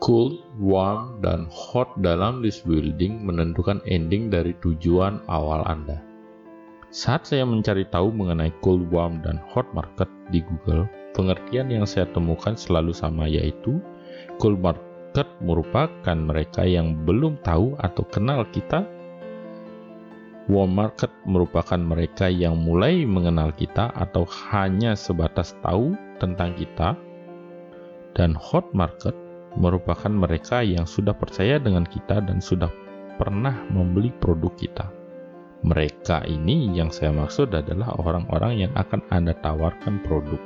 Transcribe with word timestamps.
Cool, 0.00 0.40
warm, 0.56 1.20
dan 1.20 1.44
hot 1.52 1.92
dalam 2.00 2.40
list 2.40 2.64
building 2.64 3.20
menentukan 3.20 3.84
ending 3.84 4.32
dari 4.32 4.56
tujuan 4.64 5.20
awal 5.28 5.60
Anda. 5.68 6.00
Saat 6.88 7.28
saya 7.28 7.44
mencari 7.44 7.84
tahu 7.84 8.08
mengenai 8.08 8.48
cool, 8.64 8.80
warm, 8.88 9.20
dan 9.20 9.36
hot 9.52 9.68
market 9.76 10.08
di 10.32 10.40
Google, 10.40 10.88
pengertian 11.12 11.68
yang 11.68 11.84
saya 11.84 12.08
temukan 12.16 12.56
selalu 12.56 12.96
sama 12.96 13.28
yaitu 13.28 13.76
cool 14.40 14.56
market 14.56 15.28
merupakan 15.44 16.16
mereka 16.16 16.64
yang 16.64 17.04
belum 17.04 17.36
tahu 17.44 17.76
atau 17.84 18.00
kenal 18.08 18.48
kita. 18.56 18.88
Warm 20.48 20.80
market 20.80 21.12
merupakan 21.28 21.76
mereka 21.76 22.32
yang 22.32 22.56
mulai 22.56 23.04
mengenal 23.04 23.52
kita 23.52 23.92
atau 23.92 24.24
hanya 24.48 24.96
sebatas 24.96 25.52
tahu 25.60 25.92
tentang 26.16 26.56
kita. 26.56 26.96
Dan 28.16 28.32
hot 28.34 28.66
market 28.74 29.14
merupakan 29.58 30.10
mereka 30.10 30.62
yang 30.62 30.86
sudah 30.86 31.14
percaya 31.16 31.58
dengan 31.58 31.82
kita 31.86 32.22
dan 32.22 32.38
sudah 32.38 32.70
pernah 33.18 33.54
membeli 33.68 34.14
produk 34.22 34.52
kita. 34.54 34.86
Mereka 35.60 36.24
ini 36.24 36.72
yang 36.72 36.88
saya 36.88 37.12
maksud 37.12 37.52
adalah 37.52 37.92
orang-orang 38.00 38.64
yang 38.64 38.72
akan 38.80 39.04
Anda 39.12 39.36
tawarkan 39.44 40.00
produk. 40.08 40.40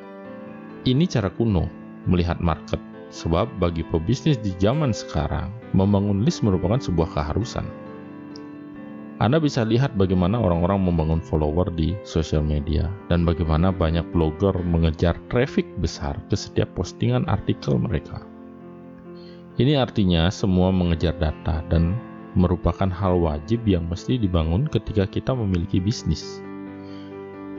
Ini 0.82 1.06
cara 1.06 1.30
kuno 1.30 1.70
melihat 2.10 2.42
market, 2.42 2.82
sebab 3.14 3.46
bagi 3.62 3.86
pebisnis 3.86 4.42
di 4.42 4.50
zaman 4.58 4.90
sekarang, 4.90 5.54
membangun 5.70 6.26
list 6.26 6.42
merupakan 6.42 6.82
sebuah 6.82 7.14
keharusan. 7.14 7.62
Anda 9.22 9.38
bisa 9.38 9.62
lihat 9.62 9.94
bagaimana 9.94 10.42
orang-orang 10.42 10.90
membangun 10.90 11.22
follower 11.22 11.70
di 11.70 11.94
sosial 12.02 12.42
media 12.42 12.90
dan 13.06 13.22
bagaimana 13.22 13.70
banyak 13.70 14.02
blogger 14.10 14.58
mengejar 14.66 15.14
traffic 15.30 15.62
besar 15.78 16.18
ke 16.26 16.34
setiap 16.34 16.66
postingan 16.74 17.22
artikel 17.30 17.78
mereka. 17.78 18.33
Ini 19.54 19.78
artinya 19.78 20.26
semua 20.34 20.74
mengejar 20.74 21.14
data 21.14 21.62
dan 21.70 21.94
merupakan 22.34 22.90
hal 22.90 23.22
wajib 23.22 23.62
yang 23.70 23.86
mesti 23.86 24.18
dibangun 24.18 24.66
ketika 24.66 25.06
kita 25.06 25.30
memiliki 25.30 25.78
bisnis. 25.78 26.42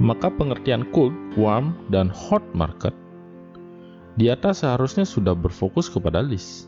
Maka 0.03 0.27
pengertian 0.27 0.91
cold, 0.91 1.15
warm, 1.39 1.71
dan 1.87 2.11
hot 2.11 2.43
market 2.51 2.91
di 4.19 4.27
atas 4.27 4.63
seharusnya 4.63 5.07
sudah 5.07 5.31
berfokus 5.31 5.87
kepada 5.87 6.19
list. 6.19 6.67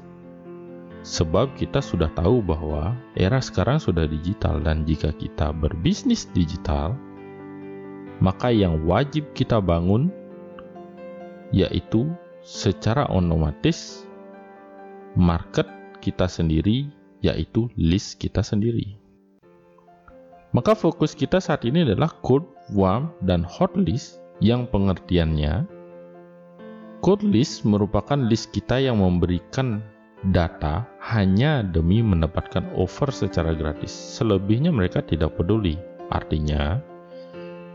Sebab 1.03 1.59
kita 1.59 1.83
sudah 1.83 2.08
tahu 2.16 2.39
bahwa 2.39 2.95
era 3.16 3.44
sekarang 3.44 3.83
sudah 3.83 4.08
digital 4.08 4.64
dan 4.64 4.88
jika 4.88 5.11
kita 5.11 5.52
berbisnis 5.52 6.28
digital, 6.31 6.95
maka 8.23 8.48
yang 8.48 8.80
wajib 8.88 9.28
kita 9.36 9.59
bangun 9.59 10.08
yaitu 11.52 12.08
secara 12.44 13.08
otomatis 13.11 14.06
market 15.18 15.66
kita 16.00 16.30
sendiri, 16.30 16.88
yaitu 17.26 17.68
list 17.76 18.22
kita 18.22 18.46
sendiri. 18.46 19.02
Maka 20.54 20.78
fokus 20.78 21.18
kita 21.18 21.42
saat 21.42 21.66
ini 21.66 21.84
adalah 21.84 22.14
cold, 22.22 22.46
warm, 22.72 23.12
dan 23.26 23.42
hot 23.44 23.73
list 23.76 24.22
yang 24.38 24.70
pengertiannya 24.70 25.68
Cold 26.98 27.22
list 27.22 27.62
merupakan 27.62 28.18
list 28.18 28.50
kita 28.50 28.82
yang 28.82 28.98
memberikan 28.98 29.86
data 30.34 30.82
hanya 30.98 31.62
demi 31.62 32.02
mendapatkan 32.02 32.73
offer 32.73 33.14
secara 33.14 33.54
gratis. 33.54 33.94
Selebihnya 33.94 34.73
mereka 34.73 35.06
tidak 35.06 35.38
peduli. 35.38 35.78
Artinya, 36.10 36.82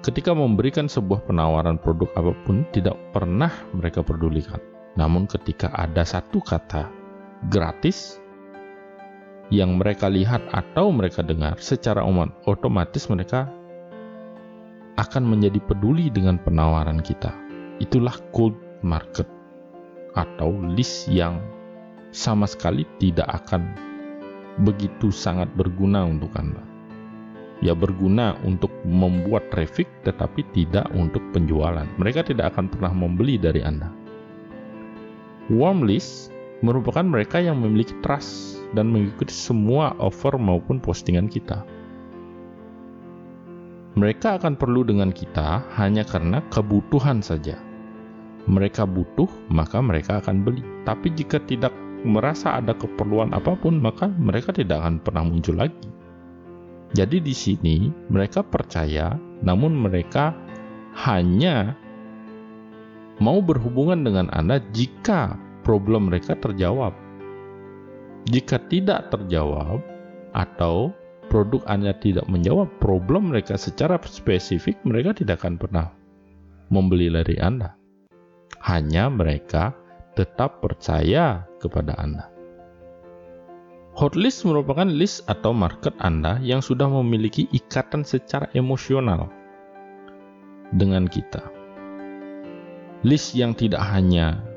ketika 0.02 0.34
memberikan 0.34 0.90
sebuah 0.90 1.22
penawaran 1.22 1.78
produk 1.78 2.10
apa 2.18 2.34
pun 2.42 2.66
tidak 2.74 2.98
pernah 3.14 3.52
mereka 3.70 4.02
pedulikan. 4.02 4.58
Namun 4.98 5.30
ketika 5.30 5.70
ada 5.70 6.02
satu 6.02 6.42
kata 6.42 6.90
gratis 7.50 8.22
yang 9.52 9.76
mereka 9.76 10.08
lihat 10.08 10.40
atau 10.54 10.88
mereka 10.94 11.20
dengar, 11.20 11.58
secara 11.58 12.00
otomatis 12.48 13.10
mereka 13.10 13.50
akan 14.96 15.24
menjadi 15.28 15.60
peduli 15.64 16.08
dengan 16.08 16.40
penawaran 16.40 17.02
kita. 17.04 17.32
Itulah 17.82 18.14
cold 18.30 18.54
market 18.84 19.26
atau 20.12 20.52
list 20.76 21.08
yang 21.08 21.40
sama 22.12 22.44
sekali 22.44 22.84
tidak 23.00 23.28
akan 23.44 23.72
begitu 24.60 25.08
sangat 25.08 25.48
berguna 25.56 26.04
untuk 26.04 26.32
Anda. 26.36 26.60
Ya 27.62 27.78
berguna 27.78 28.34
untuk 28.42 28.74
membuat 28.82 29.48
traffic 29.54 29.86
tetapi 30.02 30.42
tidak 30.52 30.88
untuk 30.96 31.22
penjualan. 31.30 31.86
Mereka 31.96 32.26
tidak 32.26 32.56
akan 32.56 32.66
pernah 32.68 32.92
membeli 32.92 33.38
dari 33.38 33.62
Anda. 33.62 33.88
Warm 35.52 35.86
list 35.86 36.31
merupakan 36.62 37.02
mereka 37.02 37.42
yang 37.42 37.58
memiliki 37.58 37.92
trust 38.00 38.62
dan 38.72 38.88
mengikuti 38.88 39.34
semua 39.34 39.92
offer 39.98 40.38
maupun 40.38 40.78
postingan 40.78 41.26
kita. 41.26 41.66
Mereka 43.92 44.40
akan 44.40 44.56
perlu 44.56 44.88
dengan 44.88 45.12
kita 45.12 45.60
hanya 45.76 46.00
karena 46.08 46.40
kebutuhan 46.48 47.20
saja. 47.20 47.60
Mereka 48.48 48.88
butuh, 48.88 49.28
maka 49.52 49.84
mereka 49.84 50.24
akan 50.24 50.40
beli. 50.40 50.64
Tapi 50.88 51.12
jika 51.12 51.36
tidak 51.44 51.76
merasa 52.02 52.56
ada 52.56 52.72
keperluan 52.72 53.36
apa 53.36 53.52
pun, 53.52 53.76
maka 53.78 54.08
mereka 54.08 54.50
tidak 54.50 54.80
akan 54.80 54.96
pernah 54.98 55.28
muncul 55.28 55.60
lagi. 55.60 55.92
Jadi 56.96 57.20
di 57.20 57.34
sini 57.36 57.76
mereka 58.08 58.40
percaya, 58.40 59.12
namun 59.44 59.76
mereka 59.76 60.32
hanya 61.04 61.76
mau 63.20 63.44
berhubungan 63.44 64.02
dengan 64.02 64.26
Anda 64.32 64.60
jika 64.72 65.36
problem 65.62 66.10
mereka 66.10 66.36
terjawab. 66.38 66.94
Jika 68.30 68.62
tidak 68.70 69.10
terjawab 69.10 69.82
atau 70.34 70.94
produk 71.26 71.64
Anda 71.66 71.96
tidak 71.98 72.28
menjawab 72.28 72.68
problem 72.78 73.34
mereka 73.34 73.56
secara 73.56 73.98
spesifik, 74.04 74.78
mereka 74.86 75.16
tidak 75.16 75.42
akan 75.42 75.58
pernah 75.58 75.90
membeli 76.68 77.08
dari 77.08 77.40
Anda. 77.40 77.74
Hanya 78.62 79.10
mereka 79.10 79.74
tetap 80.14 80.62
percaya 80.62 81.48
kepada 81.58 81.96
Anda. 81.98 82.28
Hotlist 83.92 84.48
merupakan 84.48 84.88
list 84.88 85.28
atau 85.28 85.52
market 85.52 85.92
Anda 86.00 86.40
yang 86.40 86.64
sudah 86.64 86.88
memiliki 86.88 87.44
ikatan 87.52 88.08
secara 88.08 88.48
emosional 88.56 89.28
dengan 90.72 91.04
kita. 91.04 91.44
List 93.04 93.36
yang 93.36 93.52
tidak 93.52 93.84
hanya 93.92 94.51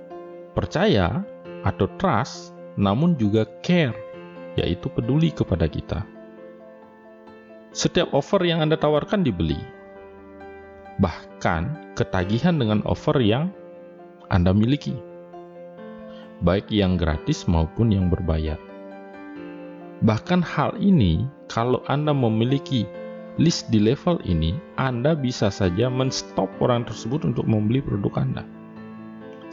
percaya 0.55 1.21
atau 1.67 1.85
trust, 1.99 2.55
namun 2.79 3.19
juga 3.19 3.43
care, 3.59 3.93
yaitu 4.55 4.87
peduli 4.87 5.29
kepada 5.35 5.67
kita. 5.67 6.07
Setiap 7.75 8.15
offer 8.15 8.39
yang 8.47 8.63
Anda 8.63 8.79
tawarkan 8.79 9.27
dibeli. 9.27 9.59
Bahkan 10.95 11.93
ketagihan 11.99 12.55
dengan 12.55 12.79
offer 12.87 13.19
yang 13.19 13.51
Anda 14.31 14.55
miliki, 14.55 14.95
baik 16.39 16.71
yang 16.71 16.95
gratis 16.95 17.43
maupun 17.51 17.91
yang 17.91 18.07
berbayar. 18.07 18.55
Bahkan 20.07 20.39
hal 20.39 20.79
ini, 20.79 21.27
kalau 21.51 21.83
Anda 21.91 22.15
memiliki 22.15 22.87
list 23.35 23.67
di 23.67 23.83
level 23.83 24.23
ini, 24.23 24.55
Anda 24.79 25.19
bisa 25.19 25.51
saja 25.51 25.91
menstop 25.91 26.47
orang 26.63 26.87
tersebut 26.87 27.27
untuk 27.27 27.43
membeli 27.43 27.83
produk 27.83 28.23
Anda 28.23 28.43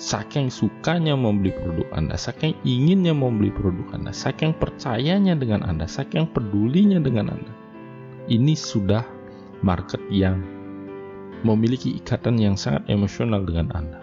saking 0.02 0.50
sukanya 0.50 1.14
membeli 1.14 1.54
produk 1.54 1.86
Anda, 1.94 2.18
saking 2.18 2.58
inginnya 2.66 3.14
membeli 3.14 3.54
produk 3.54 3.94
Anda, 3.94 4.10
saking 4.10 4.58
percayanya 4.58 5.38
dengan 5.38 5.62
Anda, 5.62 5.86
saking 5.86 6.26
pedulinya 6.34 6.98
dengan 6.98 7.30
Anda. 7.30 7.52
Ini 8.26 8.58
sudah 8.58 9.06
market 9.62 10.02
yang 10.10 10.42
memiliki 11.46 11.94
ikatan 12.02 12.34
yang 12.42 12.58
sangat 12.58 12.82
emosional 12.90 13.46
dengan 13.46 13.70
Anda. 13.78 14.02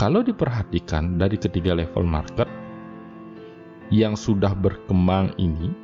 Kalau 0.00 0.24
diperhatikan 0.24 1.20
dari 1.20 1.36
ketiga 1.36 1.76
level 1.76 2.08
market 2.08 2.48
yang 3.92 4.16
sudah 4.16 4.56
berkembang 4.56 5.36
ini, 5.36 5.76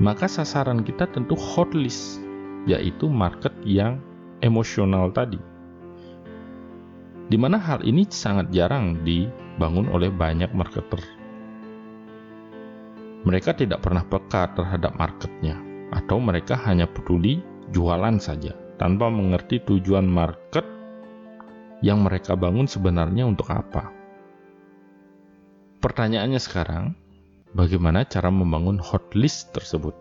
maka 0.00 0.24
sasaran 0.24 0.80
kita 0.80 1.04
tentu 1.12 1.36
hot 1.36 1.68
list, 1.76 2.24
yaitu 2.64 3.12
market 3.12 3.52
yang 3.60 4.00
emosional 4.40 5.12
tadi 5.12 5.36
di 7.28 7.36
mana 7.40 7.56
hal 7.56 7.80
ini 7.84 8.04
sangat 8.08 8.52
jarang 8.52 9.00
dibangun 9.06 9.88
oleh 9.88 10.12
banyak 10.12 10.52
marketer. 10.52 11.00
Mereka 13.24 13.56
tidak 13.56 13.80
pernah 13.80 14.04
peka 14.04 14.52
terhadap 14.52 14.92
marketnya, 15.00 15.56
atau 15.96 16.20
mereka 16.20 16.60
hanya 16.68 16.84
peduli 16.84 17.40
jualan 17.72 18.20
saja, 18.20 18.52
tanpa 18.76 19.08
mengerti 19.08 19.64
tujuan 19.64 20.04
market 20.04 20.66
yang 21.80 22.04
mereka 22.04 22.36
bangun 22.36 22.68
sebenarnya 22.68 23.24
untuk 23.24 23.48
apa. 23.48 23.88
Pertanyaannya 25.80 26.40
sekarang, 26.40 26.96
bagaimana 27.56 28.04
cara 28.04 28.28
membangun 28.28 28.76
hot 28.76 29.12
list 29.16 29.56
tersebut? 29.56 29.96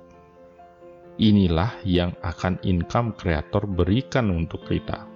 Inilah 1.19 1.71
yang 1.87 2.11
akan 2.23 2.59
income 2.63 3.15
creator 3.15 3.63
berikan 3.67 4.31
untuk 4.35 4.67
kita, 4.67 5.07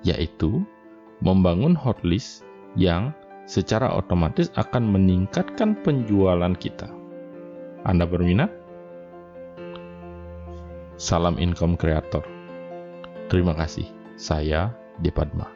yaitu 0.00 0.64
membangun 1.24 1.72
hotlist 1.72 2.44
yang 2.76 3.16
secara 3.48 3.88
otomatis 3.96 4.52
akan 4.60 4.92
meningkatkan 4.92 5.72
penjualan 5.80 6.52
kita. 6.60 6.92
Anda 7.88 8.04
berminat? 8.04 8.52
Salam 11.00 11.40
income 11.40 11.80
creator. 11.80 12.22
Terima 13.32 13.56
kasih. 13.56 13.88
Saya 14.20 14.70
Depadma. 15.00 15.53